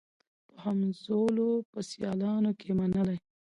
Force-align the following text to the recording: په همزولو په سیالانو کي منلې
په 0.47 0.53
همزولو 0.63 1.49
په 1.71 1.79
سیالانو 1.89 2.51
کي 2.59 2.69
منلې 2.79 3.17